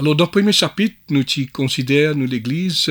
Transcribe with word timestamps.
Alors, 0.00 0.16
dans 0.16 0.24
le 0.24 0.30
premier 0.30 0.52
chapitre, 0.52 0.96
nous 1.10 1.22
considérons 1.52 2.16
nous 2.16 2.26
l'Église, 2.26 2.90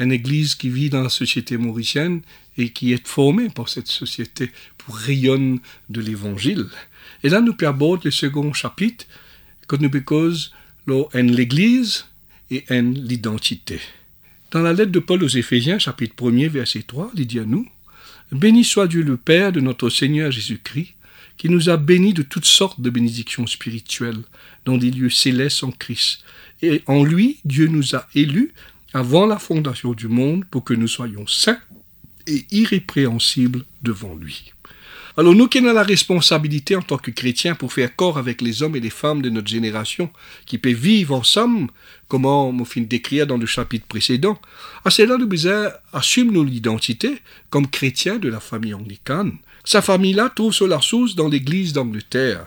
une 0.00 0.10
Église 0.10 0.56
qui 0.56 0.68
vit 0.68 0.90
dans 0.90 1.04
la 1.04 1.08
société 1.08 1.56
mauricienne 1.56 2.20
et 2.56 2.70
qui 2.70 2.92
est 2.92 3.06
formée 3.06 3.48
par 3.48 3.68
cette 3.68 3.86
société 3.86 4.50
pour 4.76 4.96
rayonner 4.96 5.60
de 5.88 6.00
l'Évangile. 6.00 6.66
Et 7.22 7.28
là, 7.28 7.40
nous 7.40 7.54
abordons 7.62 8.02
le 8.06 8.10
second 8.10 8.52
chapitre, 8.52 9.06
que 9.68 9.76
nous 9.76 9.88
cause 10.02 10.52
l'Église 11.14 12.06
et 12.50 12.64
en 12.70 12.92
l'identité. 12.92 13.78
Dans 14.50 14.60
la 14.60 14.72
lettre 14.72 14.90
de 14.90 14.98
Paul 14.98 15.22
aux 15.22 15.28
Éphésiens, 15.28 15.78
chapitre 15.78 16.16
1er, 16.16 16.48
verset 16.48 16.82
3, 16.82 17.12
il 17.14 17.24
dit 17.24 17.38
à 17.38 17.44
nous, 17.44 17.68
Béni 18.32 18.64
soit 18.64 18.88
Dieu 18.88 19.02
le 19.02 19.16
Père 19.16 19.52
de 19.52 19.60
notre 19.60 19.90
Seigneur 19.90 20.32
Jésus-Christ, 20.32 20.94
qui 21.38 21.48
nous 21.48 21.70
a 21.70 21.76
bénis 21.76 22.12
de 22.12 22.22
toutes 22.22 22.44
sortes 22.44 22.80
de 22.80 22.90
bénédictions 22.90 23.46
spirituelles 23.46 24.22
dans 24.64 24.76
des 24.76 24.90
lieux 24.90 25.10
célestes 25.10 25.64
en 25.64 25.70
Christ. 25.70 26.24
Et 26.60 26.82
en 26.86 27.04
lui, 27.04 27.38
Dieu 27.44 27.68
nous 27.68 27.94
a 27.94 28.06
élus 28.14 28.52
avant 28.92 29.26
la 29.26 29.38
fondation 29.38 29.92
du 29.92 30.08
monde 30.08 30.44
pour 30.44 30.64
que 30.64 30.74
nous 30.74 30.88
soyons 30.88 31.26
saints 31.26 31.60
et 32.26 32.44
irrépréhensibles 32.50 33.64
devant 33.82 34.14
lui. 34.16 34.52
Alors 35.18 35.34
nous 35.34 35.48
qui 35.48 35.58
avons 35.58 35.72
la 35.72 35.82
responsabilité 35.82 36.76
en 36.76 36.82
tant 36.82 36.96
que 36.96 37.10
chrétiens 37.10 37.56
pour 37.56 37.72
faire 37.72 37.96
corps 37.96 38.18
avec 38.18 38.40
les 38.40 38.62
hommes 38.62 38.76
et 38.76 38.80
les 38.80 38.88
femmes 38.88 39.20
de 39.20 39.30
notre 39.30 39.48
génération 39.48 40.10
qui 40.46 40.58
peuvent 40.58 40.74
vivre 40.74 41.12
ensemble, 41.12 41.72
comme 42.06 42.24
on 42.24 42.64
fin 42.64 42.82
décrire 42.82 43.26
dans 43.26 43.36
le 43.36 43.44
chapitre 43.44 43.88
précédent, 43.88 44.38
à 44.84 44.90
cela 44.90 45.16
nous 45.16 45.26
besoin 45.26 45.72
assumer 45.92 46.30
nos 46.30 46.46
identités 46.46 47.20
comme 47.50 47.66
chrétiens 47.66 48.20
de 48.20 48.28
la 48.28 48.38
famille 48.38 48.74
anglicane. 48.74 49.32
Sa 49.64 49.82
famille-là 49.82 50.30
trouve 50.32 50.54
la 50.68 50.80
source 50.80 51.16
dans 51.16 51.26
l'église 51.26 51.72
d'Angleterre, 51.72 52.46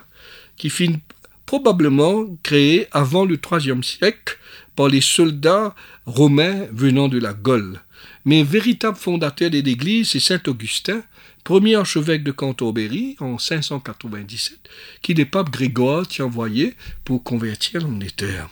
qui 0.56 0.70
finit 0.70 1.00
probablement 1.44 2.24
créée 2.42 2.86
avant 2.90 3.26
le 3.26 3.38
IIIe 3.38 3.84
siècle 3.84 4.38
par 4.76 4.88
les 4.88 5.02
soldats 5.02 5.74
romains 6.06 6.64
venant 6.72 7.08
de 7.08 7.18
la 7.18 7.34
Gaule. 7.34 7.82
Mais 8.24 8.42
véritable 8.42 8.96
fondateur 8.96 9.50
de 9.50 9.60
l'église, 9.60 10.08
c'est 10.08 10.20
Saint 10.20 10.40
Augustin, 10.46 11.02
premier 11.44 11.74
archevêque 11.74 12.24
de 12.24 12.32
Canterbury 12.32 13.16
en 13.20 13.38
597, 13.38 14.58
qui 15.02 15.14
le 15.14 15.24
pape 15.24 15.50
Grégoire 15.50 16.06
tient 16.06 16.26
envoyé 16.26 16.74
pour 17.04 17.22
convertir 17.22 17.82
l'Angleterre. 17.82 18.48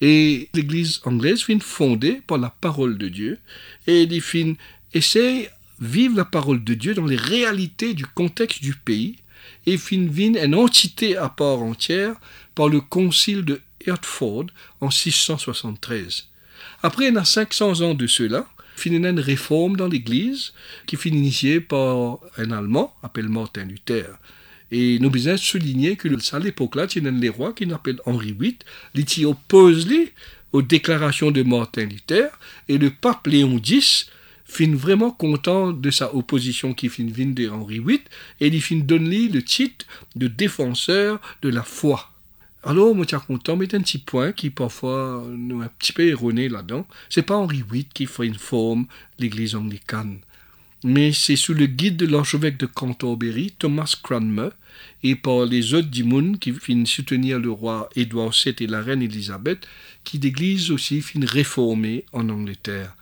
Et 0.00 0.48
l'église 0.54 1.00
anglaise 1.04 1.42
finit 1.42 1.60
fondée 1.60 2.20
par 2.26 2.38
la 2.38 2.50
parole 2.50 2.98
de 2.98 3.08
Dieu, 3.08 3.38
et 3.86 4.02
il 4.02 4.20
fin 4.20 4.54
essaye 4.92 5.48
vivre 5.80 6.16
la 6.16 6.24
parole 6.24 6.62
de 6.62 6.74
Dieu 6.74 6.94
dans 6.94 7.06
les 7.06 7.16
réalités 7.16 7.94
du 7.94 8.06
contexte 8.06 8.62
du 8.62 8.74
pays, 8.74 9.16
et 9.66 9.76
fin 9.76 10.06
vin 10.06 10.34
une 10.34 10.54
entité 10.54 11.16
à 11.16 11.28
part 11.28 11.62
entière 11.62 12.14
par 12.54 12.68
le 12.68 12.80
concile 12.80 13.44
de 13.44 13.60
Hertford 13.86 14.46
en 14.80 14.90
673. 14.90 16.28
Après, 16.82 17.14
a 17.16 17.24
500 17.24 17.80
ans 17.80 17.94
de 17.94 18.06
cela, 18.06 18.46
finit 18.76 18.96
une 18.96 19.20
réforme 19.20 19.76
dans 19.76 19.88
l'Église 19.88 20.52
qui 20.86 20.96
finit 20.96 21.18
initiée 21.18 21.60
par 21.60 22.18
un 22.38 22.50
Allemand 22.52 22.94
appelé 23.02 23.28
Martin 23.28 23.64
Luther. 23.64 24.18
Et 24.70 24.98
nous 24.98 25.10
besoin 25.10 25.36
souligner 25.36 25.96
que 25.96 26.08
à 26.08 26.38
l'époque-là, 26.38 26.86
il 26.94 27.04
y 27.04 27.06
a 27.06 27.10
un 27.10 27.32
roi 27.32 27.52
qui 27.52 27.68
s'appelle 27.68 28.00
Henri 28.04 28.34
VIII, 28.38 29.04
qui 29.04 29.24
oppose 29.24 29.88
aux 30.52 30.62
déclarations 30.62 31.30
de 31.30 31.42
Martin 31.42 31.84
Luther, 31.84 32.28
et 32.68 32.78
le 32.78 32.90
pape 32.90 33.26
Léon 33.26 33.60
X 33.64 34.10
fin 34.44 34.74
vraiment 34.74 35.10
content 35.10 35.72
de 35.72 35.90
sa 35.90 36.14
opposition 36.14 36.72
qui 36.72 36.88
fin 36.88 37.04
vient 37.04 37.26
de 37.26 37.48
Henri 37.48 37.80
VIII, 37.80 38.02
et 38.40 38.46
il 38.46 38.62
fin 38.62 38.76
donne 38.76 39.08
lui 39.08 39.28
le 39.28 39.42
titre 39.42 39.86
de 40.14 40.28
défenseur 40.28 41.20
de 41.42 41.48
la 41.48 41.62
foi. 41.62 42.15
Alors, 42.64 42.94
moi, 42.94 43.06
tiens 43.06 43.20
content, 43.20 43.56
mais 43.56 43.72
un 43.74 43.80
petit 43.80 43.98
point 43.98 44.32
qui 44.32 44.50
parfois 44.50 45.24
nous 45.30 45.62
un 45.62 45.68
petit 45.78 45.92
peu 45.92 46.06
erroné 46.06 46.48
là-dedans. 46.48 46.86
C'est 47.08 47.22
pas 47.22 47.36
Henri 47.36 47.62
VIII 47.70 47.86
qui 47.92 48.06
fait 48.06 48.26
une 48.26 48.34
forme 48.34 48.86
l'église 49.18 49.54
anglicane. 49.54 50.18
Mais 50.84 51.12
c'est 51.12 51.36
sous 51.36 51.54
le 51.54 51.66
guide 51.66 51.96
de 51.96 52.06
l'archevêque 52.06 52.58
de 52.58 52.66
Canterbury, 52.66 53.52
Thomas 53.58 53.94
Cranmer, 54.02 54.50
et 55.02 55.16
par 55.16 55.46
les 55.46 55.74
autres 55.74 55.88
du 55.88 56.04
qui 56.38 56.52
finissent 56.52 56.90
soutenir 56.90 57.38
le 57.38 57.50
roi 57.50 57.88
Édouard 57.96 58.32
VII 58.32 58.54
et 58.60 58.66
la 58.66 58.82
reine 58.82 59.02
Élisabeth, 59.02 59.66
qui 60.04 60.18
l'église 60.18 60.70
aussi 60.70 61.00
finit 61.00 61.26
réformée 61.26 62.04
en 62.12 62.28
Angleterre. 62.28 62.94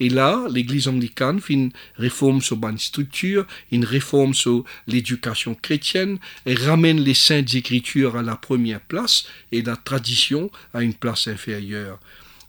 Et 0.00 0.08
là, 0.08 0.46
l'Église 0.50 0.88
anglicane 0.88 1.40
fait 1.40 1.54
une 1.54 1.72
réforme 1.96 2.40
sur 2.40 2.56
une 2.56 2.78
structure, 2.78 3.46
une 3.72 3.84
réforme 3.84 4.34
sur 4.34 4.64
l'éducation 4.86 5.54
chrétienne, 5.54 6.18
et 6.46 6.54
ramène 6.54 7.00
les 7.00 7.14
saintes 7.14 7.54
écritures 7.54 8.16
à 8.16 8.22
la 8.22 8.36
première 8.36 8.80
place 8.80 9.26
et 9.52 9.62
la 9.62 9.76
tradition 9.76 10.50
à 10.72 10.82
une 10.82 10.94
place 10.94 11.28
inférieure. 11.28 11.98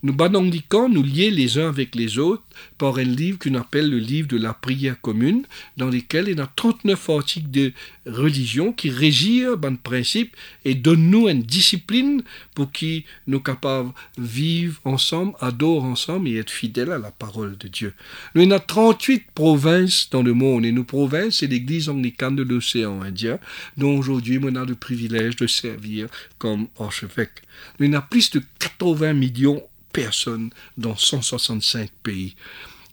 Nous 0.02 0.14
banandiquons 0.14 0.88
nous 0.88 1.04
lier 1.04 1.30
les 1.30 1.58
uns 1.58 1.68
avec 1.68 1.94
les 1.94 2.20
autres 2.20 2.44
par 2.78 2.98
un 3.00 3.04
livre 3.04 3.38
qu'on 3.38 3.56
appelle 3.56 3.90
le 3.90 3.98
livre 3.98 4.30
de 4.30 4.38
la 4.38 4.54
prière 4.54 5.00
commune, 5.02 5.44
dans 5.76 5.90
lequel 5.90 6.30
il 6.30 6.38
y 6.38 6.42
a 6.42 6.50
39 6.56 7.10
articles 7.10 7.52
de 7.52 7.74
religion 8.06 8.72
qui 8.72 8.90
régissent 8.90 9.48
un 9.62 9.76
principe 9.76 10.38
et 10.64 10.74
donnent 10.74 11.10
nous 11.10 11.28
une 11.28 11.44
discipline 11.44 12.24
pour 12.56 12.72
qui 12.72 13.04
nous 13.28 13.42
capables 13.42 13.92
vivre 14.18 14.80
ensemble, 14.86 15.34
adorer 15.42 15.88
ensemble 15.88 16.30
et 16.30 16.38
être 16.38 16.50
fidèles 16.50 16.92
à 16.92 16.98
la 16.98 17.12
parole 17.12 17.58
de 17.58 17.68
Dieu. 17.68 17.94
Nous 18.36 18.44
avons 18.44 18.64
38 18.66 19.26
provinces 19.36 20.10
dans 20.12 20.24
le 20.24 20.34
monde 20.34 20.66
et 20.66 20.72
nos 20.72 20.86
provinces, 20.86 21.40
c'est 21.40 21.48
l'église 21.48 21.90
anglicane 21.90 22.38
de 22.38 22.44
l'océan 22.44 23.02
Indien, 23.02 23.38
dont 23.76 23.98
aujourd'hui 23.98 24.40
on 24.42 24.56
a 24.56 24.64
le 24.64 24.76
privilège 24.76 25.36
de 25.36 25.48
servir 25.48 26.08
comme 26.38 26.68
archevêque. 26.80 27.42
Nous 27.80 27.94
avons 27.94 28.06
plus 28.10 28.32
de 28.32 28.42
80 28.60 29.14
millions 29.14 29.62
personnes 29.92 30.50
dans 30.78 30.96
165 30.96 31.90
pays. 32.04 32.36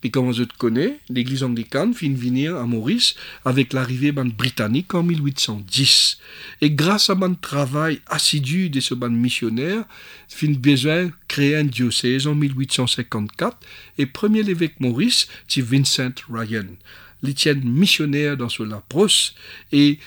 Et 0.03 0.11
comme 0.11 0.31
vous 0.31 0.47
connaissez, 0.59 0.99
l'église 1.09 1.43
anglicane 1.43 1.93
finit 1.93 2.15
venir 2.15 2.57
à 2.57 2.65
Maurice 2.65 3.17
avec 3.45 3.73
l'arrivée 3.73 4.13
ban 4.13 4.27
britannique 4.27 4.95
en 4.95 5.03
1810. 5.03 6.19
Et 6.61 6.71
grâce 6.71 7.11
à 7.11 7.15
un 7.15 7.35
travail 7.35 8.01
assidu 8.07 8.71
de 8.71 8.79
ce 8.79 8.95
ban 8.95 9.11
missionnaire, 9.11 9.85
fin 10.29 10.53
besoin 10.53 11.11
créer 11.27 11.57
un 11.57 11.65
diocèse 11.65 12.27
en 12.27 12.35
1854 12.37 13.59
et 13.99 14.07
premier 14.07 14.49
évêque 14.49 14.79
Maurice, 14.79 15.27
c'est 15.49 15.63
Vincent 15.63 16.15
Ryan. 16.31 16.67
Il 17.23 17.65
missionnaire 17.65 18.37
dans 18.37 18.49
son 18.49 18.71
approche 18.71 19.33
et 19.73 19.99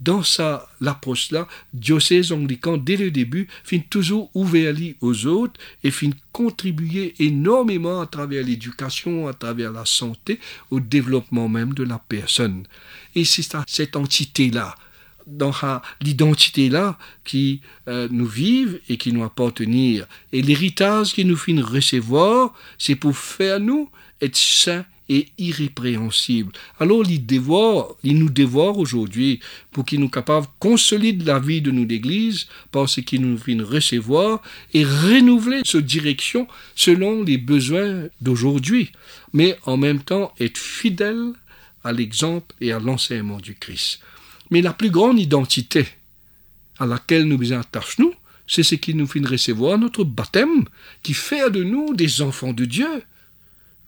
dans 0.00 0.22
sa 0.22 0.66
l'approche-là, 0.80 1.46
diocèse 1.74 2.32
anglican, 2.32 2.76
dès 2.78 2.96
le 2.96 3.10
début, 3.10 3.48
fin 3.64 3.78
toujours 3.78 4.30
ouvert 4.34 4.74
aux 5.00 5.26
autres 5.26 5.60
et 5.84 5.90
fin 5.90 6.10
contribuer 6.32 7.14
énormément 7.18 8.00
à 8.00 8.06
travers 8.06 8.44
l'éducation, 8.44 9.28
à 9.28 9.34
travers 9.34 9.72
la 9.72 9.84
santé, 9.84 10.40
au 10.70 10.80
développement 10.80 11.48
même 11.48 11.74
de 11.74 11.84
la 11.84 11.98
personne. 11.98 12.64
Et 13.14 13.24
c'est 13.24 13.44
cette 13.66 13.96
entité-là, 13.96 14.74
dans 15.26 15.52
l'identité-là, 16.00 16.98
qui 17.24 17.60
euh, 17.88 18.08
nous 18.10 18.26
vive 18.26 18.80
et 18.88 18.96
qui 18.96 19.12
nous 19.12 19.24
appartenir. 19.24 20.06
Et 20.32 20.40
l'héritage 20.40 21.12
qui 21.12 21.24
nous 21.24 21.36
fin 21.36 21.60
recevoir, 21.60 22.54
c'est 22.78 22.96
pour 22.96 23.16
faire 23.16 23.60
nous 23.60 23.90
être 24.20 24.36
saints 24.36 24.84
et 25.10 25.26
irrépréhensible. 25.38 26.52
Alors, 26.78 27.02
il, 27.04 27.26
il 28.04 28.18
nous 28.18 28.30
dévore 28.30 28.78
aujourd'hui 28.78 29.40
pour 29.72 29.84
qu'il 29.84 29.98
nous 29.98 30.08
capable 30.08 30.46
de 30.46 30.52
consolider 30.60 31.24
la 31.24 31.40
vie 31.40 31.60
de 31.60 31.72
nous 31.72 31.84
l'Église 31.84 32.46
par 32.70 32.88
ce 32.88 33.00
qu'il 33.00 33.22
nous 33.22 33.36
vient 33.36 33.62
recevoir 33.64 34.40
et 34.72 34.84
renouveler 34.84 35.62
cette 35.64 35.84
direction 35.84 36.46
selon 36.76 37.24
les 37.24 37.38
besoins 37.38 38.04
d'aujourd'hui, 38.20 38.92
mais 39.32 39.58
en 39.66 39.76
même 39.76 40.00
temps 40.00 40.32
être 40.38 40.58
fidèle 40.58 41.32
à 41.82 41.92
l'exemple 41.92 42.54
et 42.60 42.70
à 42.70 42.78
l'enseignement 42.78 43.38
du 43.38 43.56
Christ. 43.56 44.00
Mais 44.50 44.62
la 44.62 44.72
plus 44.72 44.90
grande 44.90 45.18
identité 45.18 45.88
à 46.78 46.86
laquelle 46.86 47.24
nous 47.24 47.36
nous 47.36 47.52
attachons, 47.52 48.12
c'est 48.46 48.62
ce 48.62 48.76
qui 48.76 48.94
nous 48.94 49.08
fait 49.08 49.26
recevoir 49.26 49.76
notre 49.76 50.04
baptême, 50.04 50.66
qui 51.02 51.14
fait 51.14 51.50
de 51.50 51.64
nous 51.64 51.94
des 51.94 52.22
enfants 52.22 52.52
de 52.52 52.64
Dieu 52.64 53.02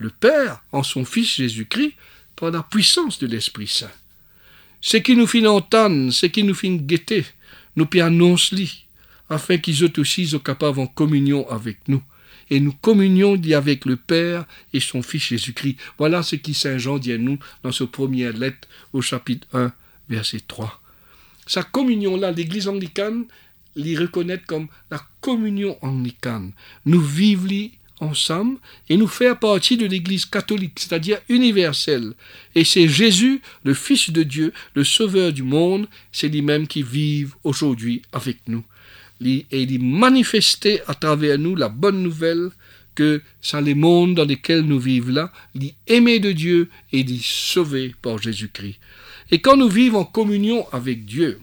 le 0.03 0.11
Père 0.11 0.61
en 0.73 0.83
son 0.83 1.05
Fils 1.05 1.37
Jésus-Christ 1.37 1.95
par 2.37 2.51
la 2.51 2.63
puissance 2.63 3.19
de 3.19 3.27
l'Esprit 3.27 3.69
Saint. 3.69 3.91
Ce 4.81 4.97
qui 4.97 5.15
nous 5.15 5.29
fait 5.29 5.47
entendre, 5.47 6.11
ce 6.11 6.27
qui 6.27 6.43
nous 6.43 6.55
fait 6.55 6.71
guetter, 6.71 7.25
nous 7.77 7.87
peut 7.87 8.03
annoncer 8.03 8.69
afin 9.31 9.57
qu'ils 9.59 9.77
soient 9.77 9.99
aussi 9.99 10.29
capables 10.45 10.81
en 10.81 10.87
communion 10.87 11.49
avec 11.49 11.79
nous. 11.89 12.03
Et 12.51 12.61
nous 12.61 12.73
communions 12.73 13.41
avec 13.55 13.87
le 13.87 13.97
Père 13.97 14.45
et 14.75 14.81
son 14.81 15.03
Fils 15.03 15.23
Jésus-Christ. 15.29 15.77
Voilà 15.97 16.23
ce 16.23 16.37
qui 16.37 16.53
Saint 16.53 16.77
Jean 16.77 16.99
dit 16.99 17.13
à 17.13 17.19
nous 17.19 17.39
dans 17.63 17.73
sa 17.73 17.87
première 17.87 18.33
lettre 18.33 18.69
au 18.93 19.01
chapitre 19.01 19.47
1, 19.55 19.73
verset 20.09 20.41
3. 20.47 20.83
Sa 21.47 21.63
communion-là, 21.63 22.33
l'Église 22.33 22.69
anglicane 22.69 23.25
l'y 23.77 23.97
reconnaît 23.97 24.43
comme 24.47 24.67
la 24.91 25.01
communion 25.21 25.79
anglicane. 25.81 26.53
Nous 26.85 27.01
vivons 27.01 27.71
ensemble 28.03 28.59
et 28.89 28.97
nous 28.97 29.07
faire 29.07 29.39
partie 29.39 29.77
de 29.77 29.87
l'Église 29.87 30.27
catholique, 30.27 30.79
c'est-à-dire 30.79 31.19
universelle. 31.29 32.13
Et 32.55 32.65
c'est 32.65 32.89
Jésus, 32.89 33.41
le 33.65 33.75
Fils 33.75 34.11
de 34.11 34.23
Dieu, 34.23 34.53
le 34.75 34.85
Sauveur 34.85 35.33
du 35.33 35.43
monde, 35.43 35.87
c'est 36.11 36.29
lui-même 36.29 36.67
qui 36.67 36.83
vive 36.83 37.35
aujourd'hui 37.45 38.03
avec 38.13 38.39
nous. 38.49 38.65
et 39.25 39.67
d'y 39.67 39.79
manifester 39.79 40.81
à 40.89 40.95
travers 40.95 41.39
nous 41.39 41.55
la 41.55 41.69
bonne 41.69 42.03
nouvelle 42.03 42.51
que 42.95 43.23
ça 43.41 43.61
les 43.61 43.75
mondes 43.75 44.17
dans 44.17 44.25
lesquels 44.25 44.63
nous 44.63 44.81
vivons 44.81 45.13
là, 45.13 45.33
d'y 45.55 45.75
aimer 45.87 46.19
de 46.19 46.33
Dieu 46.33 46.69
et 46.93 47.05
d'y 47.05 47.23
sauver 47.23 47.95
par 48.03 48.19
Jésus-Christ. 48.19 48.79
Et 49.31 49.41
quand 49.41 49.57
nous 49.57 49.69
vivons 49.69 50.01
en 50.01 50.05
communion 50.05 50.67
avec 50.73 51.07
Dieu, 51.07 51.41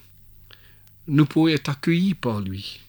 nous 1.08 1.26
pouvons 1.26 1.48
être 1.48 1.70
accueillis 1.70 2.14
par 2.14 2.42
lui. 2.42 2.82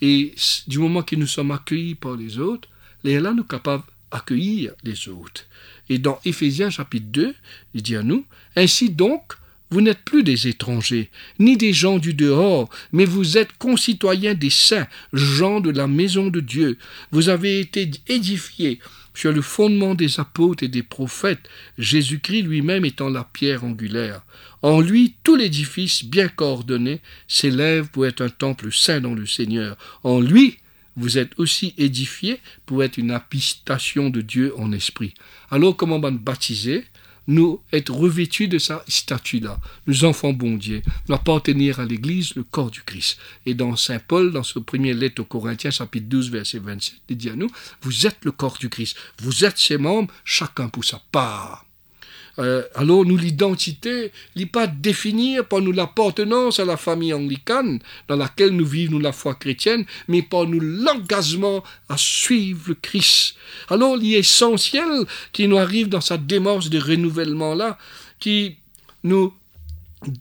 Et 0.00 0.34
du 0.66 0.78
moment 0.78 1.02
que 1.02 1.16
nous 1.16 1.26
sommes 1.26 1.50
accueillis 1.50 1.94
par 1.94 2.16
les 2.16 2.38
autres, 2.38 2.69
les 3.04 3.20
nous 3.20 3.44
capables 3.44 3.84
d'accueillir 4.12 4.72
les 4.84 5.08
autres. 5.08 5.46
Et 5.88 5.98
dans 5.98 6.18
Éphésiens 6.24 6.70
chapitre 6.70 7.06
2, 7.10 7.34
il 7.74 7.82
dit 7.82 7.96
à 7.96 8.02
nous, 8.02 8.24
Ainsi 8.56 8.90
donc, 8.90 9.34
vous 9.70 9.80
n'êtes 9.80 10.02
plus 10.04 10.24
des 10.24 10.48
étrangers, 10.48 11.10
ni 11.38 11.56
des 11.56 11.72
gens 11.72 11.98
du 11.98 12.12
dehors, 12.12 12.68
mais 12.92 13.04
vous 13.04 13.38
êtes 13.38 13.52
concitoyens 13.58 14.34
des 14.34 14.50
saints, 14.50 14.88
gens 15.12 15.60
de 15.60 15.70
la 15.70 15.86
maison 15.86 16.26
de 16.26 16.40
Dieu. 16.40 16.76
Vous 17.12 17.28
avez 17.28 17.60
été 17.60 17.88
édifiés 18.08 18.80
sur 19.14 19.32
le 19.32 19.42
fondement 19.42 19.94
des 19.94 20.18
apôtres 20.18 20.64
et 20.64 20.68
des 20.68 20.82
prophètes, 20.82 21.48
Jésus-Christ 21.78 22.42
lui-même 22.42 22.84
étant 22.84 23.08
la 23.08 23.24
pierre 23.24 23.64
angulaire. 23.64 24.22
En 24.62 24.80
lui, 24.80 25.14
tout 25.22 25.36
l'édifice 25.36 26.04
bien 26.04 26.28
coordonné 26.28 27.00
s'élève 27.28 27.88
pour 27.90 28.06
être 28.06 28.22
un 28.22 28.28
temple 28.28 28.72
saint 28.72 29.00
dans 29.00 29.14
le 29.14 29.26
Seigneur. 29.26 29.76
En 30.02 30.20
lui, 30.20 30.58
vous 30.96 31.18
êtes 31.18 31.38
aussi 31.38 31.74
édifiés 31.78 32.40
pour 32.66 32.82
être 32.82 32.98
une 32.98 33.10
habitation 33.10 34.10
de 34.10 34.20
Dieu 34.20 34.54
en 34.58 34.72
esprit. 34.72 35.14
Alors, 35.50 35.76
comment 35.76 35.96
on 35.96 36.12
baptiser? 36.12 36.84
Nous 37.26 37.60
être 37.72 37.92
revêtus 37.92 38.48
de 38.48 38.58
sa 38.58 38.82
statue-là, 38.88 39.60
nous 39.86 40.04
enfants 40.04 40.32
bon 40.32 40.56
Dieu, 40.56 40.82
nous 41.08 41.14
appartenir 41.14 41.78
à 41.78 41.84
l'Église, 41.84 42.34
le 42.34 42.42
corps 42.42 42.72
du 42.72 42.82
Christ. 42.82 43.18
Et 43.46 43.54
dans 43.54 43.76
Saint 43.76 44.00
Paul, 44.00 44.32
dans 44.32 44.42
ce 44.42 44.58
premier 44.58 44.94
lettre 44.94 45.22
aux 45.22 45.26
Corinthiens, 45.26 45.70
chapitre 45.70 46.06
12, 46.08 46.30
verset 46.30 46.58
27, 46.58 47.00
il 47.08 47.16
dit 47.16 47.30
à 47.30 47.36
nous, 47.36 47.50
vous 47.82 48.06
êtes 48.06 48.24
le 48.24 48.32
corps 48.32 48.56
du 48.58 48.68
Christ, 48.68 48.96
vous 49.18 49.44
êtes 49.44 49.58
ses 49.58 49.78
membres, 49.78 50.12
chacun 50.24 50.68
pour 50.68 50.84
sa 50.84 51.00
part. 51.12 51.69
Euh, 52.40 52.62
alors 52.74 53.04
nous 53.04 53.18
l'identité 53.18 54.12
n'est 54.34 54.46
pas 54.46 54.66
définir 54.66 55.46
par 55.46 55.60
nous 55.60 55.72
l'appartenance 55.72 56.58
à 56.58 56.64
la 56.64 56.78
famille 56.78 57.12
anglicane 57.12 57.80
dans 58.08 58.16
laquelle 58.16 58.50
nous 58.50 58.64
vivons 58.64 58.98
la 58.98 59.12
foi 59.12 59.34
chrétienne, 59.34 59.84
mais 60.08 60.22
par 60.22 60.46
nous 60.46 60.60
l'engagement 60.60 61.62
à 61.88 61.96
suivre 61.98 62.62
le 62.68 62.74
Christ. 62.74 63.34
Alors 63.68 63.96
l'essentiel 63.96 65.04
qui 65.32 65.46
nous 65.48 65.58
arrive 65.58 65.88
dans 65.88 66.00
sa 66.00 66.16
démarche 66.16 66.70
de 66.70 66.78
renouvellement 66.78 67.54
là, 67.54 67.78
qui 68.18 68.56
nous 69.04 69.34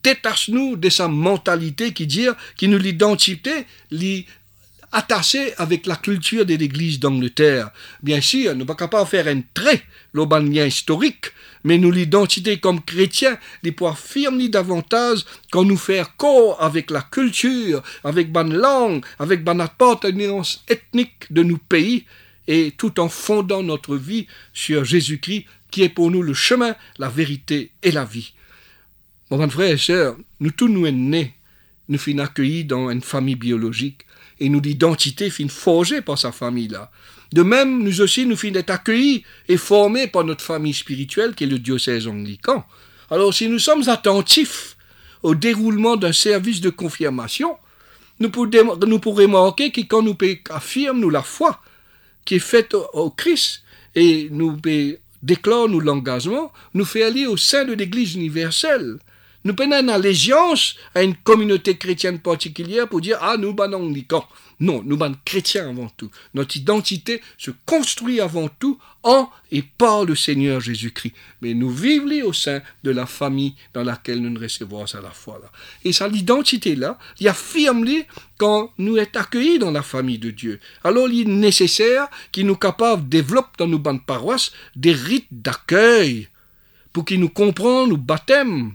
détache 0.04 0.50
nous 0.50 0.75
de 0.75 0.89
sa 0.89 1.07
mentalité 1.07 1.94
qui 1.94 2.06
dit, 2.06 2.27
qui 2.57 2.68
nous 2.68 2.77
l'identité, 2.77 3.66
attaché 4.92 5.54
avec 5.57 5.86
la 5.86 5.95
culture 5.95 6.45
de 6.45 6.56
l'Église 6.56 7.00
d'Angleterre. 7.00 7.69
Bien 8.01 8.21
sûr, 8.21 8.54
nous 8.54 8.60
ne 8.60 8.63
pouvons 8.63 8.88
pas 8.88 9.06
faire 9.06 9.27
un 9.27 9.42
trait, 9.54 9.83
le 10.13 10.66
historique, 10.66 11.31
mais 11.63 11.77
nous 11.77 11.91
l'identité 11.91 12.59
comme 12.59 12.81
chrétiens, 12.81 13.38
les 13.63 13.71
pouvoir 13.71 13.94
affirmer 13.94 14.50
davantage 14.50 15.25
quand 15.51 15.65
nous 15.65 15.77
faire 15.77 16.15
corps 16.15 16.61
avec 16.61 16.91
la 16.91 17.01
culture, 17.01 17.83
avec 18.03 18.33
la 18.33 18.44
langue, 18.44 19.06
avec 19.17 19.45
la 19.45 19.63
appartenance 19.63 20.63
ethnique 20.67 21.31
de 21.31 21.44
nos 21.44 21.57
pays, 21.57 22.06
et 22.47 22.71
tout 22.75 23.00
en 23.00 23.09
fondant 23.09 23.61
notre 23.61 23.95
vie 23.95 24.25
sur 24.53 24.83
Jésus-Christ, 24.83 25.45
qui 25.69 25.83
est 25.83 25.89
pour 25.89 26.09
nous 26.09 26.23
le 26.23 26.33
chemin, 26.33 26.75
la 26.97 27.09
vérité 27.09 27.71
et 27.83 27.91
la 27.91 28.06
vie. 28.06 28.33
Mon 29.29 29.47
frère 29.50 29.73
et 29.73 29.77
sœur, 29.77 30.17
nous 30.39 30.50
tous 30.50 30.67
nous 30.67 30.85
sommes 30.85 30.95
nés, 30.95 31.35
nous 31.88 32.00
sommes 32.00 32.19
accueillis 32.19 32.65
dans 32.65 32.89
une 32.89 33.01
famille 33.01 33.35
biologique, 33.35 34.06
et 34.39 34.50
nous 34.50 34.61
l'identité 34.61 35.29
fin 35.29 35.47
forgée 35.47 36.01
par 36.01 36.17
sa 36.17 36.31
famille-là. 36.31 36.89
De 37.31 37.43
même, 37.43 37.83
nous 37.83 38.01
aussi, 38.01 38.25
nous 38.25 38.35
finissons 38.35 38.53
d'être 38.53 38.69
accueillis 38.71 39.23
et 39.47 39.57
formés 39.57 40.07
par 40.07 40.23
notre 40.23 40.43
famille 40.43 40.73
spirituelle 40.73 41.35
qui 41.35 41.43
est 41.43 41.47
le 41.47 41.59
diocèse 41.59 42.07
anglican. 42.07 42.65
Alors, 43.11 43.33
si 43.33 43.47
nous 43.47 43.59
sommes 43.59 43.87
attentifs 43.87 44.77
au 45.21 45.35
déroulement 45.35 45.95
d'un 45.95 46.13
service 46.13 46.61
de 46.61 46.69
confirmation, 46.69 47.57
nous, 48.19 48.29
pourrons, 48.29 49.13
remarquer 49.13 49.71
que 49.71 49.81
quand 49.81 50.01
nous 50.01 50.17
affirmons 50.49 50.99
nous 50.99 51.09
la 51.09 51.23
foi 51.23 51.61
qui 52.25 52.35
est 52.35 52.39
faite 52.39 52.73
au, 52.73 53.09
Christ 53.11 53.63
et 53.95 54.27
nous 54.31 54.57
déclarons 55.23 55.67
nous 55.67 55.79
l'engagement, 55.79 56.51
nous 56.73 56.85
fait 56.85 57.03
aller 57.03 57.27
au 57.27 57.37
sein 57.37 57.65
de 57.65 57.73
l'Église 57.73 58.15
universelle. 58.15 58.97
Nous 59.45 59.53
prenons 59.53 59.80
une 59.80 59.89
allégeance 59.89 60.75
à 60.94 61.03
une 61.03 61.15
communauté 61.15 61.77
chrétienne 61.77 62.19
particulière 62.19 62.88
pour 62.88 63.01
dire 63.01 63.18
Ah, 63.21 63.38
nous, 63.38 63.53
ben 63.53 63.74
anglicans. 63.74 64.27
Non, 64.59 64.83
nous 64.83 65.00
sommes 65.00 65.15
chrétiens 65.24 65.69
avant 65.69 65.88
tout. 65.88 66.12
Notre 66.33 66.57
identité 66.57 67.21
se 67.38 67.51
construit 67.65 68.19
avant 68.19 68.50
tout 68.50 68.77
en 69.03 69.30
et 69.51 69.62
par 69.62 70.03
le 70.03 70.15
Seigneur 70.15 70.59
Jésus-Christ. 70.59 71.13
Mais 71.41 71.53
nous 71.53 71.69
vivons 71.69 72.27
au 72.27 72.33
sein 72.33 72.62
de 72.83 72.91
la 72.91 73.06
famille 73.06 73.56
dans 73.74 73.83
laquelle 73.83 74.21
nous 74.21 74.30
nous 74.30 74.41
recevons 74.41 74.83
à 74.83 75.01
la 75.01 75.12
fois. 75.12 75.39
Là. 75.42 75.50
Et 75.85 75.94
ça, 75.94 76.09
l'identité-là, 76.09 76.97
il 77.21 77.30
affirme 77.30 77.85
quand 78.38 78.74
nous 78.77 78.97
sommes 78.97 79.06
accueillis 79.15 79.59
dans 79.59 79.71
la 79.71 79.81
famille 79.81 80.19
de 80.19 80.31
Dieu. 80.31 80.59
Alors, 80.83 81.07
il 81.07 81.21
est 81.21 81.31
nécessaire 81.31 82.09
qu'il 82.33 82.45
nous 82.45 82.57
capable 82.57 83.07
développer 83.07 83.50
dans 83.59 83.68
nos 83.68 83.80
bandes 83.80 84.06
paroisses 84.06 84.51
des 84.75 84.92
rites 84.92 85.27
d'accueil 85.31 86.27
pour 86.92 87.06
qu'ils 87.06 87.21
nous 87.21 87.30
comprennent 87.30 87.88
nous 87.88 87.97
baptêmes. 87.97 88.74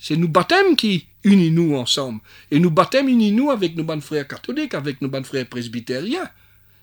C'est 0.00 0.16
nous 0.16 0.28
baptêmes 0.28 0.76
qui 0.76 1.06
unis-nous 1.24 1.76
ensemble. 1.76 2.20
Et 2.50 2.58
nous 2.58 2.70
baptêmes 2.70 3.08
unis-nous 3.08 3.50
avec 3.50 3.76
nos 3.76 3.84
bonnes 3.84 4.00
frères 4.00 4.26
catholiques, 4.26 4.74
avec 4.74 5.02
nos 5.02 5.08
bonnes 5.08 5.24
frères 5.24 5.46
presbytériens. 5.46 6.28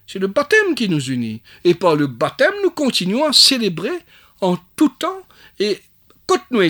C'est 0.06 0.20
le 0.20 0.28
baptême 0.28 0.76
qui 0.76 0.88
nous 0.88 1.04
unit. 1.10 1.42
Et 1.64 1.74
par 1.74 1.96
le 1.96 2.08
baptême, 2.08 2.54
nous 2.64 2.70
continuons 2.70 3.26
à 3.26 3.34
célébrer 3.34 3.98
en 4.40 4.58
tout 4.76 4.90
temps 4.90 5.24
et 5.60 5.82
quand 6.28 6.40
nous 6.52 6.62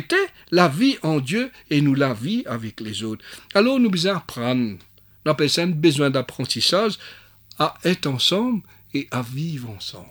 la 0.51 0.67
vie 0.67 0.97
en 1.01 1.19
Dieu 1.19 1.51
et 1.69 1.81
nous 1.81 1.95
la 1.95 2.13
vie 2.13 2.43
avec 2.45 2.79
les 2.79 3.03
autres. 3.03 3.25
Alors 3.53 3.79
nous 3.79 3.89
besoin 3.89 4.15
apprendre. 4.15 4.77
Nous 5.25 5.31
avons 5.31 5.59
un 5.59 5.67
besoin 5.67 6.09
d'apprentissage 6.09 6.97
à 7.59 7.73
être 7.83 8.07
ensemble 8.07 8.61
et 8.93 9.07
à 9.11 9.21
vivre 9.21 9.69
ensemble. 9.69 10.05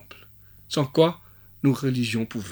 Sans 0.68 0.84
quoi, 0.84 1.20
nous 1.62 1.72
religions 1.72 2.26
pour 2.26 2.42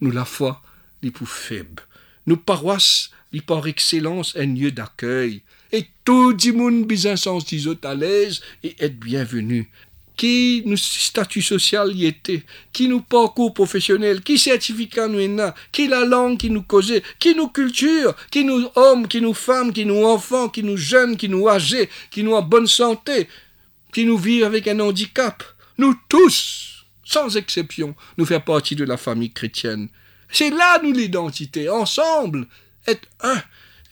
Nous 0.00 0.10
la 0.10 0.24
foi, 0.24 0.62
les 1.02 1.10
pour 1.10 1.28
faibles. 1.28 1.82
Nous 2.26 2.36
paroisses, 2.36 3.10
par 3.40 3.68
excellence 3.68 4.34
un 4.36 4.46
lieu 4.46 4.72
d'accueil. 4.72 5.42
Et 5.70 5.86
tout 6.04 6.32
le 6.32 6.52
monde 6.52 6.86
besoin 6.86 7.14
sens 7.14 7.44
à 7.84 7.94
l'aise 7.94 8.40
et 8.64 8.74
être 8.80 8.98
bienvenu. 8.98 9.70
Qui 10.16 10.62
nous 10.66 10.76
statut 10.76 11.40
social 11.40 11.96
y 11.96 12.04
était, 12.04 12.42
qui 12.74 12.88
nous 12.88 13.00
parcours 13.00 13.54
professionnel, 13.54 14.20
qui 14.20 14.36
certificat 14.36 15.08
nous 15.08 15.20
est 15.20 15.54
qui 15.72 15.86
la 15.86 16.04
langue 16.04 16.36
qui 16.36 16.50
nous 16.50 16.62
causait, 16.62 17.02
qui 17.18 17.34
nous 17.34 17.48
culture, 17.48 18.14
qui 18.30 18.44
nous 18.44 18.68
hommes, 18.74 19.08
qui 19.08 19.22
nous 19.22 19.32
femmes, 19.32 19.72
qui 19.72 19.86
nous 19.86 20.04
enfants, 20.04 20.50
qui 20.50 20.62
nous 20.62 20.76
jeunes, 20.76 21.16
qui 21.16 21.28
nous 21.28 21.48
âgés, 21.48 21.88
qui 22.10 22.22
nous 22.22 22.34
en 22.34 22.42
bonne 22.42 22.66
santé, 22.66 23.28
qui 23.94 24.04
nous 24.04 24.18
vivent 24.18 24.44
avec 24.44 24.68
un 24.68 24.80
handicap. 24.80 25.42
Nous 25.78 25.94
tous, 26.08 26.84
sans 27.02 27.34
exception, 27.38 27.94
nous 28.18 28.26
faisons 28.26 28.40
partie 28.40 28.76
de 28.76 28.84
la 28.84 28.98
famille 28.98 29.32
chrétienne. 29.32 29.88
C'est 30.32 30.50
là, 30.50 30.80
nous, 30.82 30.92
l'identité, 30.92 31.68
ensemble, 31.68 32.46
être 32.86 33.08
un. 33.20 33.42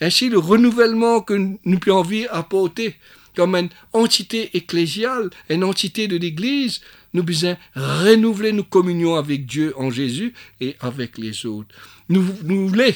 Ainsi, 0.00 0.28
le 0.28 0.38
renouvellement 0.38 1.20
que 1.20 1.34
nous 1.34 1.78
pouvons 1.78 1.96
envie 1.96 2.26
apporter 2.28 2.96
comme 3.34 3.54
une 3.54 3.68
entité 3.92 4.56
ecclésiale, 4.56 5.30
une 5.48 5.64
entité 5.64 6.08
de 6.08 6.16
l'Église, 6.16 6.80
nous 7.14 7.22
besoin 7.22 7.56
renouveler 7.74 8.52
nos 8.52 8.64
communions 8.64 9.14
avec 9.14 9.46
Dieu 9.46 9.72
en 9.76 9.90
Jésus 9.90 10.34
et 10.60 10.76
avec 10.80 11.18
les 11.18 11.46
autres. 11.46 11.74
Nous, 12.08 12.24
nous 12.42 12.68
voulons 12.68 12.92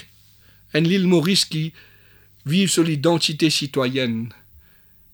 un 0.74 0.80
l'île 0.80 1.06
Maurice 1.06 1.44
qui 1.44 1.72
vive 2.44 2.68
sur 2.68 2.82
l'identité 2.82 3.50
citoyenne, 3.50 4.32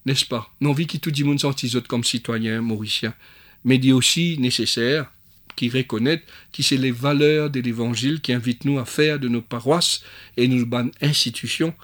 n'est-ce 0.07 0.25
pas? 0.25 0.51
Nous 0.61 0.71
envie 0.71 0.87
que 0.87 0.97
tout 0.97 1.13
le 1.17 1.25
monde 1.25 1.41
sente 1.41 1.87
comme 1.87 2.05
citoyen 2.05 2.63
mauricien, 2.63 3.15
mais 3.65 3.77
est 3.77 3.93
aussi 3.93 4.39
nécessaire 4.39 5.11
qui 5.59 5.69
reconnaît 5.69 6.23
que 6.53 6.63
c'est 6.63 6.77
les 6.77 6.93
valeurs 6.93 7.51
de 7.51 7.59
l'Évangile 7.59 8.21
qui 8.21 8.33
invitent 8.33 8.65
nous 8.65 8.79
à 8.79 8.85
faire 8.85 9.19
de 9.19 9.27
nos 9.27 9.43
paroisses 9.43 10.03
et 10.37 10.47
nos 10.47 10.65
bonnes 10.65 10.93
institutions 11.03 11.75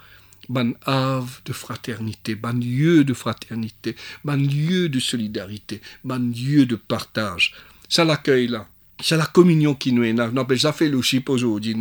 ban 0.47 0.71
havre 0.85 1.41
de 1.43 1.51
fraternité, 1.51 2.35
ban 2.35 2.53
lieu 2.53 3.03
de 3.03 3.13
fraternité, 3.13 3.97
ban 4.23 4.37
lieu 4.37 4.87
de 4.87 4.99
solidarité, 4.99 5.81
ban 6.05 6.19
lieu 6.19 6.65
de 6.65 6.77
partage. 6.77 7.53
Ça 7.89 8.05
l'accueil 8.05 8.47
là. 8.47 8.65
C'est 9.01 9.17
la 9.17 9.25
communion 9.25 9.75
qui 9.75 9.91
nous 9.91 10.03
là. 10.03 10.31
Non, 10.31 10.45
mais 10.47 10.57
ça 10.57 10.73
chip 11.01 11.27
aujourd'hui, 11.27 11.75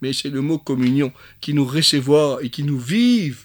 mais 0.00 0.12
c'est 0.12 0.30
le 0.30 0.42
mot 0.42 0.58
communion 0.58 1.12
qui 1.40 1.52
nous 1.52 1.64
recevoir 1.64 2.42
et 2.42 2.50
qui 2.50 2.62
nous 2.62 2.78
vive. 2.78 3.40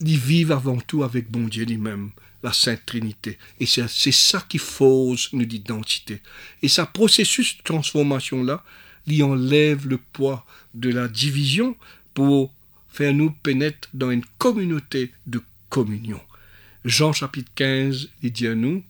Ils 0.00 0.18
vivent 0.18 0.52
avant 0.52 0.76
tout 0.76 1.04
avec 1.04 1.30
bon 1.30 1.46
Dieu 1.48 1.64
lui-même 1.64 2.10
la 2.46 2.52
Sainte 2.52 2.86
Trinité. 2.86 3.38
Et 3.58 3.66
c'est 3.66 3.88
ça 4.12 4.40
qui 4.48 4.58
fausse 4.58 5.32
notre 5.32 5.52
identité. 5.52 6.20
Et 6.62 6.68
ce 6.68 6.82
processus 6.82 7.58
de 7.58 7.62
transformation-là, 7.64 8.62
il 9.08 9.24
enlève 9.24 9.88
le 9.88 9.98
poids 9.98 10.46
de 10.72 10.90
la 10.90 11.08
division 11.08 11.74
pour 12.14 12.52
faire 12.88 13.12
nous 13.12 13.30
pénétrer 13.30 13.90
dans 13.94 14.12
une 14.12 14.24
communauté 14.38 15.10
de 15.26 15.42
communion. 15.70 16.20
Jean 16.84 17.12
chapitre 17.12 17.50
15, 17.56 18.10
il 18.22 18.30
dit 18.30 18.46
à 18.46 18.54
nous, 18.54 18.84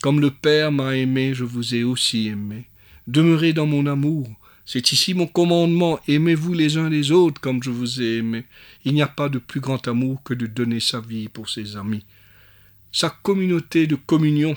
Comme 0.00 0.20
le 0.20 0.30
Père 0.30 0.72
m'a 0.72 0.96
aimé, 0.96 1.34
je 1.34 1.44
vous 1.44 1.74
ai 1.74 1.84
aussi 1.84 2.28
aimé. 2.28 2.64
Demeurez 3.06 3.52
dans 3.52 3.66
mon 3.66 3.84
amour. 3.84 4.30
C'est 4.64 4.92
ici 4.92 5.12
mon 5.12 5.26
commandement, 5.26 6.00
aimez-vous 6.08 6.54
les 6.54 6.78
uns 6.78 6.88
les 6.88 7.10
autres 7.10 7.38
comme 7.38 7.62
je 7.62 7.68
vous 7.68 8.00
ai 8.00 8.16
aimé. 8.16 8.44
Il 8.86 8.94
n'y 8.94 9.02
a 9.02 9.06
pas 9.06 9.28
de 9.28 9.38
plus 9.38 9.60
grand 9.60 9.86
amour 9.88 10.22
que 10.22 10.32
de 10.32 10.46
donner 10.46 10.80
sa 10.80 11.00
vie 11.00 11.28
pour 11.28 11.50
ses 11.50 11.76
amis. 11.76 12.02
Sa 12.94 13.10
communauté 13.10 13.88
de 13.88 13.96
communion 13.96 14.56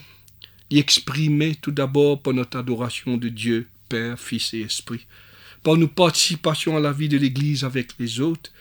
y 0.70 0.78
exprimée 0.78 1.56
tout 1.56 1.72
d'abord 1.72 2.22
par 2.22 2.36
notre 2.36 2.60
adoration 2.60 3.18
de 3.18 3.30
Dieu, 3.30 3.66
Père, 3.90 4.20
Fils 4.20 4.54
et 4.54 4.62
Esprit, 4.62 5.08
par 5.64 5.76
nos 5.76 5.88
participations 5.88 6.78
à 6.78 6.80
la 6.80 6.92
vie 6.92 7.10
de 7.10 7.18
l'Église 7.18 7.64
avec 7.64 7.94
les 7.98 8.20
autres, 8.20 8.52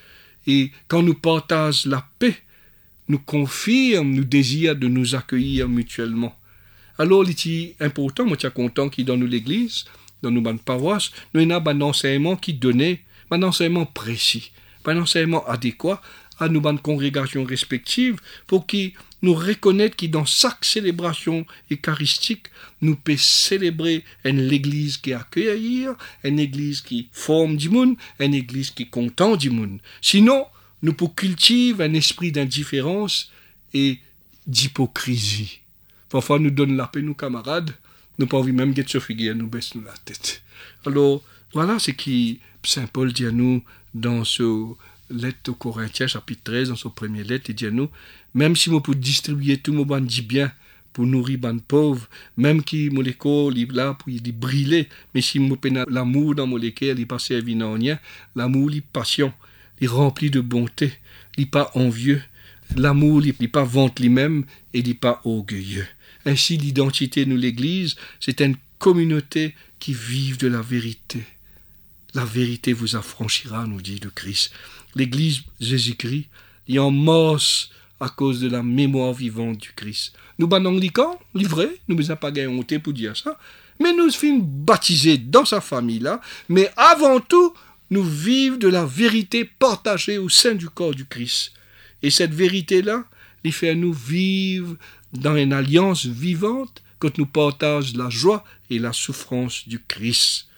et 0.47 0.71
quand 0.89 1.03
nous 1.03 1.13
partageons 1.13 1.91
la 1.91 2.09
paix, 2.19 2.39
nous 3.09 3.19
confirme, 3.19 4.13
nous 4.13 4.25
désire 4.25 4.77
de 4.77 4.89
nous 4.89 5.15
accueillir 5.15 5.69
mutuellement. 5.69 6.35
Alors, 6.97 7.23
il 7.29 7.33
est 7.33 7.83
important, 7.83 8.25
moi, 8.25 8.39
je 8.41 8.47
suis 8.47 8.55
content 8.55 8.89
qu'il 8.89 9.05
dans 9.05 9.17
l'église, 9.17 9.85
dans 10.23 10.31
nos 10.31 10.41
bonnes 10.41 10.59
paroisses, 10.59 11.11
nous 11.35 11.43
avons 11.53 11.69
un 11.69 11.81
enseignement 11.83 12.37
qui 12.37 12.55
donnait, 12.55 13.03
un 13.31 13.43
enseignement 13.43 13.85
précis, 13.85 14.53
un 14.87 15.03
enseignement 15.03 15.47
adéquat 15.47 16.01
à 16.39 16.49
nos 16.49 16.61
bonnes 16.61 16.79
congrégations 16.79 17.45
respectives 17.45 18.21
pour 18.47 18.67
qu'ils 18.67 18.93
nous 19.27 19.35
reconnaissent 19.35 19.97
que 19.97 20.07
dans 20.07 20.25
chaque 20.25 20.65
célébration 20.65 21.45
eucharistique, 21.71 22.47
nous 22.81 22.95
pouvons 22.95 23.19
célébrer 23.19 24.05
une 24.25 24.53
église 24.53 24.99
qui 24.99 25.13
accueille, 25.13 25.89
une 26.23 26.39
église 26.39 26.81
qui 26.81 27.09
forme 27.11 27.57
du 27.57 27.69
monde, 27.69 27.97
une 28.21 28.35
église 28.35 28.71
qui 28.71 28.89
content 28.89 29.37
du 29.37 29.51
monde. 29.51 29.81
Sinon, 30.01 30.47
nous 30.83 30.93
pouvons 30.93 31.11
cultiver 31.11 31.85
un 31.85 31.95
esprit 31.95 32.31
d'indifférence 32.31 33.33
et 33.75 33.99
d'hypocrisie. 34.47 35.59
Parfois, 36.09 36.39
nous 36.39 36.51
donne 36.51 36.77
la 36.77 36.87
paix, 36.87 37.03
nos 37.03 37.15
camarades, 37.15 37.73
nous 38.19 38.29
pas 38.29 38.39
envie 38.39 38.53
même 38.53 38.75
de 38.75 38.89
se 38.89 39.01
figuer, 39.01 39.35
nous 39.35 39.49
baisse 39.49 39.75
la 39.75 39.93
tête. 40.05 40.43
Alors, 40.87 41.21
voilà 41.53 41.81
ce 41.81 41.91
qui 41.91 42.39
Saint 42.63 42.87
Paul 42.87 43.13
dit 43.13 43.27
à 43.27 43.31
nous 43.31 43.63
dans 43.95 44.25
ce 44.25 44.45
lettre 45.11 45.51
aux 45.51 45.55
Corinthiens, 45.55 46.07
chapitre 46.07 46.43
13, 46.45 46.69
dans 46.69 46.77
son 46.77 46.91
premier 46.91 47.25
lettre, 47.25 47.51
il 47.51 47.55
dit 47.55 47.67
à 47.67 47.71
nous, 47.71 47.89
même 48.37 48.55
si 48.55 48.71
nous 48.71 48.83
pouvons 48.83 48.99
distribuer 48.99 49.57
tout 49.57 49.73
mon 49.73 49.87
bandit 49.87 50.21
bien 50.21 50.53
pour 50.93 51.07
nourrir 51.07 51.39
ban 51.39 51.57
pauvres, 51.59 52.07
même 52.37 52.63
qui 52.63 52.91
mon 52.91 53.03
école 53.03 53.59
est 53.59 53.73
là 53.73 53.95
pour 53.95 54.11
y 54.11 54.21
briller, 54.31 54.89
mais 55.15 55.23
si 55.23 55.39
mon 55.39 55.59
l'amour 55.89 56.35
dans 56.35 56.47
mon 56.47 56.61
école, 56.61 56.99
il 56.99 57.07
passe 57.07 57.31
à 57.31 57.37
rien, 57.37 57.99
l'amour, 58.35 58.71
il 58.71 58.83
passion, 58.83 59.33
il 59.81 59.89
rempli 59.89 60.31
de 60.31 60.41
bonté, 60.41 60.93
il 61.39 61.49
pas 61.49 61.71
envieux, 61.75 62.23
l'amour, 62.77 63.25
il 63.25 63.35
n'est 63.41 63.49
pas 63.49 63.65
vente 63.65 64.01
lui-même 64.01 64.45
et 64.75 64.81
il 64.81 64.89
n'est 64.89 64.95
pas 64.95 65.23
orgueilleux. 65.25 65.87
Ainsi, 66.27 66.59
l'identité 66.59 67.25
de 67.25 67.35
l'Église, 67.35 67.97
c'est 68.21 68.43
une 68.43 68.57
communauté 68.79 69.55
qui 69.79 69.95
vive 69.95 70.37
de 70.37 70.49
la 70.49 70.61
vérité. 70.61 71.23
La 72.13 72.27
vérité 72.27 72.75
vous 72.75 72.97
affranchira, 72.97 73.67
nous 73.67 73.81
dit 73.81 73.99
le 74.03 74.11
Christ. 74.11 74.53
L'Église 74.95 75.43
Jésus-Christ 75.59 76.27
est 76.69 76.79
en 76.79 76.91
morse 76.91 77.71
à 78.01 78.09
cause 78.09 78.41
de 78.41 78.49
la 78.49 78.63
mémoire 78.63 79.13
vivante 79.13 79.59
du 79.59 79.73
Christ. 79.75 80.15
Nous, 80.39 80.47
ban 80.47 80.65
anglicans, 80.65 81.19
livrés, 81.35 81.81
nous 81.89 81.97
ne 81.97 82.15
pas 82.15 82.31
honte 82.49 82.79
pour 82.79 82.93
dire 82.93 83.17
ça, 83.17 83.39
mais 83.81 83.93
nous 83.93 84.11
sommes 84.11 84.43
baptisés 84.43 85.19
dans 85.19 85.45
sa 85.45 85.61
famille-là, 85.61 86.21
mais 86.49 86.71
avant 86.77 87.21
tout, 87.21 87.55
nous 87.91 88.03
vivons 88.03 88.57
de 88.57 88.69
la 88.69 88.85
vérité 88.85 89.45
partagée 89.45 90.19
au 90.19 90.29
sein 90.29 90.55
du 90.55 90.69
corps 90.69 90.95
du 90.95 91.07
Christ. 91.07 91.53
Et 92.03 92.11
cette 92.11 92.35
vérité-là, 92.35 93.05
il 93.45 93.53
fait 93.53 93.75
nous 93.75 93.93
vivre 93.93 94.77
dans 95.13 95.37
une 95.37 95.53
alliance 95.53 96.05
vivante 96.05 96.83
quand 96.99 97.17
nous 97.19 97.27
partageons 97.27 97.97
la 97.97 98.11
joie 98.11 98.45
et 98.71 98.79
la 98.79 98.93
souffrance 98.93 99.69
du 99.69 99.79
Christ. 99.79 100.49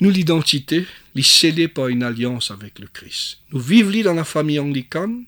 Nous, 0.00 0.10
l'identité, 0.10 0.86
est 1.14 1.22
scellée 1.22 1.68
par 1.68 1.88
une 1.88 2.02
alliance 2.02 2.50
avec 2.50 2.78
le 2.80 2.88
Christ. 2.88 3.38
Nous 3.52 3.60
vivons 3.60 4.02
dans 4.02 4.14
la 4.14 4.24
famille 4.24 4.58
anglicane, 4.58 5.24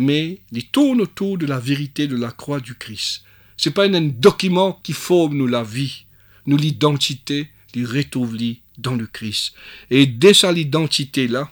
mais 0.00 0.38
il 0.50 0.64
tourne 0.64 1.02
autour 1.02 1.36
de 1.36 1.44
la 1.44 1.58
vérité 1.58 2.08
de 2.08 2.16
la 2.16 2.30
croix 2.30 2.58
du 2.58 2.74
Christ. 2.74 3.22
Ce 3.58 3.68
n'est 3.68 3.74
pas 3.74 3.84
un 3.84 4.00
document 4.00 4.80
qui 4.82 4.94
forme 4.94 5.36
nous 5.36 5.46
la 5.46 5.62
vie. 5.62 6.06
Nous, 6.46 6.56
l'identité, 6.56 7.50
nous 7.76 7.86
retrouve 7.86 8.34
dans 8.78 8.94
le 8.94 9.06
Christ. 9.06 9.52
Et 9.90 10.06
dès 10.06 10.32
sa 10.32 10.52
identité 10.52 11.28
là, 11.28 11.50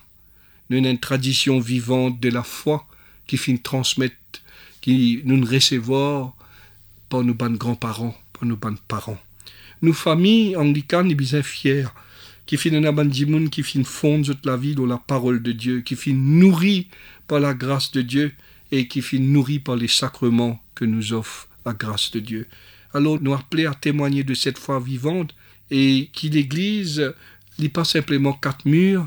nous 0.71 0.79
avons 0.79 0.89
une 0.89 0.99
tradition 0.99 1.61
vivante 1.61 2.21
de 2.21 2.31
la 2.31 2.43
foi 2.43 2.87
qui 3.27 3.37
finit 3.37 3.61
transmettre, 3.61 4.17
qui 4.81 5.21
nous 5.25 5.45
recevons 5.45 6.33
par 7.11 7.23
nos 7.23 7.35
grands-parents, 7.35 8.17
par 8.33 8.49
nos 8.49 8.57
parents. 8.57 9.21
Nos 9.83 9.93
familles 9.93 10.57
anglicanes, 10.57 11.11
sont 11.11 11.17
bien 11.17 11.43
fiers 11.43 11.85
qui 12.49 12.57
finissent 12.57 12.87
un 12.87 13.49
qui 13.51 13.63
fondre 13.85 14.27
toute 14.27 14.47
la 14.47 14.57
vie 14.57 14.75
dans 14.75 14.87
la 14.87 14.97
parole 14.97 15.43
de 15.43 15.53
Dieu, 15.53 15.83
qui 15.83 15.97
finit 15.97 16.19
nourri 16.19 16.89
par 17.27 17.41
la 17.41 17.53
grâce 17.53 17.93
de 17.93 18.01
Dieu 18.01 18.33
et 18.73 18.89
qui 18.89 19.03
finit 19.03 19.29
nourri 19.29 19.59
par 19.59 19.77
les 19.77 19.87
sacrements 19.87 20.59
que 20.75 20.87
nous 20.87 21.13
offre 21.13 21.47
la 21.67 21.75
grâce 21.75 22.11
de 22.11 22.21
Dieu. 22.21 22.49
Alors, 22.95 23.21
nous 23.21 23.35
appelons 23.35 23.71
à 23.71 23.75
témoigner 23.75 24.25
de 24.25 24.33
cette 24.33 24.57
foi 24.57 24.81
vivante 24.81 25.35
et 25.71 26.09
qui 26.15 26.31
l'Église 26.31 27.13
n'est 27.59 27.69
pas 27.69 27.85
simplement 27.85 28.33
quatre 28.33 28.65
murs 28.65 29.07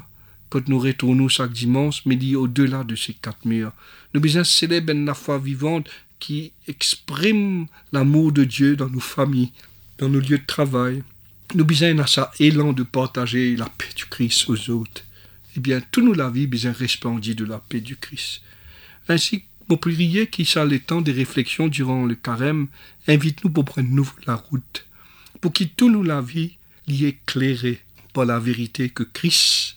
quand 0.52 0.68
nous 0.68 0.78
retournons 0.78 1.28
chaque 1.28 1.52
dimanche, 1.52 2.04
mais 2.06 2.18
dit 2.18 2.36
au-delà 2.36 2.84
de 2.84 2.96
ces 2.96 3.16
quatre 3.16 3.46
murs. 3.46 3.72
Nous 4.14 4.22
besoin 4.22 4.44
célébrer 4.44 4.94
la 4.94 5.16
foi 5.16 5.40
vivante 5.40 5.90
qui 6.20 6.52
exprime 6.68 7.66
l'amour 7.92 8.34
de 8.34 8.44
Dieu 8.44 8.76
dans 8.76 8.90
nos 8.90 9.00
familles, 9.00 9.52
dans 9.98 10.10
nos 10.10 10.20
lieux 10.20 10.38
de 10.38 10.46
travail. 10.46 11.02
Nous 11.54 11.66
besoin 11.66 11.98
à 12.00 12.08
ça 12.08 12.32
élan 12.40 12.72
de 12.72 12.84
partager 12.84 13.58
la 13.58 13.68
paix 13.68 13.90
du 13.94 14.06
Christ 14.06 14.50
aux 14.50 14.70
autres. 14.70 15.04
Eh 15.58 15.60
bien, 15.60 15.82
toute 15.92 16.06
nous 16.06 16.14
la 16.14 16.30
vie 16.30 16.48
besoin 16.48 16.72
resplendit 16.72 17.36
de 17.36 17.44
la 17.44 17.60
paix 17.60 17.82
du 17.82 17.98
Christ. 17.98 18.42
Ainsi, 19.10 19.44
mon 19.68 19.76
prier 19.76 20.28
qui 20.28 20.46
ça 20.46 20.64
le 20.64 20.80
temps 20.80 21.02
des 21.02 21.12
réflexions 21.12 21.68
durant 21.68 22.06
le 22.06 22.16
carême, 22.16 22.68
invite-nous 23.08 23.52
pour 23.52 23.66
prendre 23.66 23.90
nous 23.90 24.10
la 24.26 24.36
route, 24.36 24.86
pour 25.42 25.52
qu'il 25.52 25.70
tout 25.70 25.90
nous 25.90 26.04
la 26.04 26.22
vie 26.22 26.56
y 26.88 27.06
éclairé 27.06 27.82
par 28.14 28.24
la 28.26 28.40
vérité 28.40 28.90
que 28.90 29.04
Christ, 29.04 29.76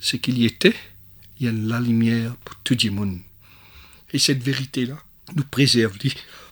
ce 0.00 0.16
qu'il 0.16 0.38
y 0.38 0.46
était, 0.46 0.76
y 1.38 1.48
a 1.48 1.52
la 1.52 1.80
lumière 1.80 2.34
pour 2.36 2.56
tout 2.64 2.76
le 2.82 2.90
monde. 2.90 3.18
Et 4.14 4.18
cette 4.18 4.42
vérité-là 4.42 4.96
nous 5.36 5.44
préserve 5.44 5.98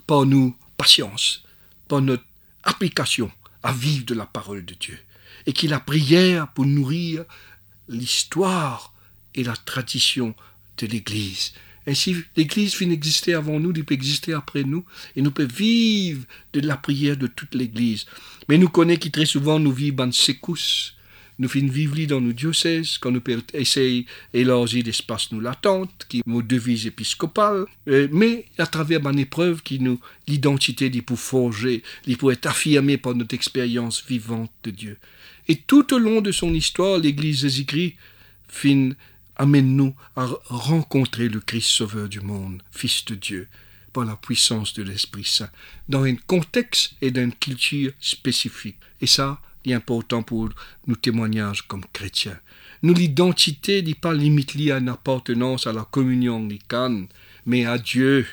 par 0.06 0.26
nos 0.26 0.54
patience, 0.76 1.42
par 1.88 2.02
notre 2.02 2.24
application 2.64 3.30
à 3.62 3.72
vivre 3.72 4.04
de 4.04 4.14
la 4.14 4.26
parole 4.26 4.64
de 4.64 4.74
Dieu. 4.74 4.98
Et 5.46 5.52
qu'il 5.52 5.72
a 5.72 5.80
prière 5.80 6.48
pour 6.48 6.66
nourrir 6.66 7.24
l'histoire 7.88 8.92
et 9.34 9.44
la 9.44 9.56
tradition 9.56 10.34
de 10.78 10.86
l'Église. 10.86 11.52
Ainsi, 11.86 12.16
l'Église 12.36 12.74
finit 12.74 12.96
d'exister 12.96 13.34
avant 13.34 13.58
nous, 13.58 13.72
elle 13.74 13.84
peut 13.84 13.94
exister 13.94 14.32
après 14.34 14.62
nous, 14.62 14.84
et 15.16 15.22
nous 15.22 15.32
peut 15.32 15.48
vivre 15.52 16.24
de 16.52 16.60
la 16.60 16.76
prière 16.76 17.16
de 17.16 17.26
toute 17.26 17.54
l'Église. 17.54 18.06
Mais 18.48 18.58
nous 18.58 18.68
connaissons 18.68 19.00
qui 19.00 19.10
très 19.10 19.26
souvent 19.26 19.58
nous 19.58 19.72
vivons 19.72 20.04
en 20.04 20.12
secousses, 20.12 20.94
nous 21.38 21.48
finissons 21.48 21.72
vivre 21.74 22.06
dans 22.06 22.20
nos 22.20 22.32
diocèses, 22.32 22.98
quand 22.98 23.10
nous 23.10 23.22
essayons 23.54 24.04
d'élargir 24.32 24.84
l'espace 24.84 25.32
nous 25.32 25.40
l'attente, 25.40 26.06
qui 26.08 26.18
est 26.18 26.26
nos 26.26 26.42
devise 26.42 26.86
épiscopale, 26.86 27.66
euh, 27.88 28.08
mais 28.12 28.46
à 28.58 28.66
travers 28.66 29.06
une 29.06 29.18
épreuve 29.18 29.62
qui 29.62 29.78
nous, 29.80 30.00
l'identité 30.28 30.90
dit 30.90 31.02
pour 31.02 31.18
forger, 31.18 31.82
il 32.06 32.16
pour 32.16 32.32
être 32.32 32.46
affirmée 32.46 32.98
par 32.98 33.14
notre 33.14 33.34
expérience 33.34 34.04
vivante 34.06 34.52
de 34.64 34.70
Dieu. 34.70 34.98
Et 35.48 35.56
tout 35.56 35.92
au 35.94 35.98
long 35.98 36.20
de 36.20 36.32
son 36.32 36.54
histoire, 36.54 36.98
l'Église 36.98 37.40
Jésus-Christ 37.40 37.96
fin 38.48 38.90
amène-nous 39.36 39.94
à 40.14 40.28
rencontrer 40.44 41.28
le 41.28 41.40
Christ 41.40 41.68
Sauveur 41.68 42.08
du 42.08 42.20
monde, 42.20 42.62
Fils 42.70 43.04
de 43.06 43.14
Dieu, 43.14 43.48
par 43.92 44.04
la 44.04 44.16
puissance 44.16 44.74
de 44.74 44.82
l'Esprit 44.82 45.24
Saint, 45.24 45.50
dans 45.88 46.04
un 46.04 46.14
contexte 46.14 46.94
et 47.00 47.10
dans 47.10 47.22
une 47.22 47.34
culture 47.34 47.92
spécifique. 48.00 48.76
Et 49.00 49.06
ça, 49.06 49.40
est 49.64 49.74
important 49.74 50.22
pour 50.22 50.50
nos 50.86 50.96
témoignages 50.96 51.62
comme 51.62 51.84
chrétiens. 51.92 52.38
Nous, 52.82 52.94
l'identité 52.94 53.82
n'est 53.82 53.94
pas 53.94 54.12
limite 54.12 54.56
à 54.70 54.78
une 54.78 54.88
appartenance 54.88 55.66
à 55.66 55.72
la 55.72 55.84
communion 55.84 56.36
anglicane, 56.36 57.06
mais 57.46 57.64
à 57.64 57.78
Dieu, 57.78 58.26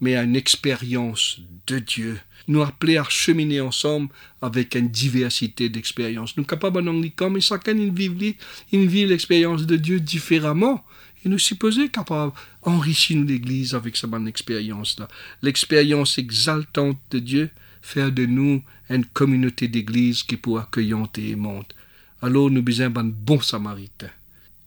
mais 0.00 0.16
à 0.16 0.22
une 0.22 0.36
expérience 0.36 1.40
de 1.66 1.78
Dieu. 1.78 2.18
Nous 2.48 2.62
appeler 2.62 2.96
à 2.96 3.04
cheminer 3.08 3.60
ensemble 3.60 4.08
avec 4.40 4.74
une 4.74 4.88
diversité 4.88 5.68
d'expériences. 5.68 6.36
Nous 6.36 6.44
capables 6.44 6.88
en 6.88 7.30
mais 7.30 7.40
chacun 7.40 7.74
vit, 7.74 8.36
vit 8.72 9.06
l'expérience 9.06 9.64
de 9.64 9.76
Dieu 9.76 10.00
différemment. 10.00 10.84
Et 11.24 11.28
nous 11.28 11.38
supposons 11.38 11.86
capables 11.86 12.32
d'enrichir 12.64 13.24
l'Église 13.24 13.74
avec 13.74 13.96
cette 13.96 14.10
bonne 14.10 14.26
expérience-là. 14.26 15.06
L'expérience 15.40 16.18
exaltante 16.18 16.98
de 17.12 17.20
Dieu, 17.20 17.50
faire 17.82 18.12
de 18.12 18.24
nous 18.24 18.62
une 18.88 19.04
communauté 19.04 19.68
d'Église 19.68 20.22
qui 20.22 20.36
pour 20.36 20.58
accueillante 20.58 21.18
et 21.18 21.30
aimante. 21.30 21.74
Alors 22.22 22.50
nous 22.50 22.62
besoin 22.62 22.88
d'un 22.88 23.04
bon 23.04 23.40
samaritain 23.40 24.10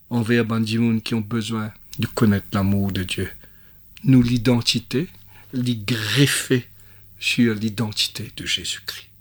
envers 0.09 0.45
les 0.45 0.67
gens 0.67 0.99
qui 0.99 1.15
ont 1.15 1.21
besoin 1.21 1.71
de 1.97 2.07
connaître 2.07 2.47
l'amour 2.53 2.91
de 2.91 3.03
Dieu. 3.03 3.29
Nous 4.03 4.21
l'identité, 4.21 5.07
les 5.53 5.77
greffer 5.77 6.67
sur 7.19 7.55
l'identité 7.55 8.31
de 8.35 8.45
Jésus-Christ. 8.45 9.14